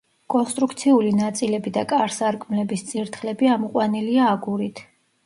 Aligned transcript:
კონსტრუქციული 0.33 1.11
ნაწილები 1.17 1.73
და 1.75 1.83
კარ-სარკმლების 1.91 2.85
წირთხლები 2.93 3.51
ამოყვანილია 3.57 4.31
აგურით. 4.31 4.83